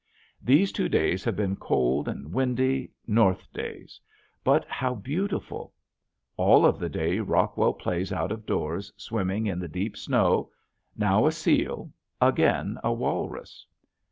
These 0.41 0.71
two 0.71 0.89
days 0.89 1.23
have 1.25 1.35
been 1.35 1.55
cold 1.55 2.07
and 2.07 2.33
windy, 2.33 2.89
north 3.05 3.53
days, 3.53 4.01
but 4.43 4.65
how 4.65 4.95
beautiful! 4.95 5.75
All 6.37 6.65
of 6.65 6.79
the 6.79 6.89
day 6.89 7.19
Rockwell 7.19 7.73
plays 7.73 8.11
out 8.11 8.31
of 8.31 8.43
doors 8.47 8.91
swimming 8.97 9.45
in 9.45 9.59
the 9.59 9.67
deep 9.67 9.95
snow, 9.95 10.49
now 10.97 11.27
a 11.27 11.31
seal, 11.31 11.91
again 12.19 12.79
a 12.83 12.91
walrus. 12.91 13.67